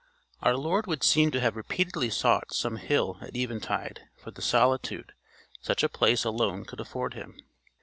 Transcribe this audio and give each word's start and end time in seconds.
Our 0.41 0.57
Lord 0.57 0.87
would 0.87 1.03
seem 1.03 1.29
to 1.29 1.39
have 1.41 1.55
repeatedly 1.55 2.09
sought 2.09 2.55
some 2.55 2.77
hill 2.77 3.19
at 3.21 3.35
eventide 3.37 4.01
for 4.17 4.31
the 4.31 4.41
solitude 4.41 5.13
such 5.61 5.83
a 5.83 5.89
place 5.89 6.23
alone 6.23 6.65
could 6.65 6.79
afford 6.79 7.13
him. 7.13 7.35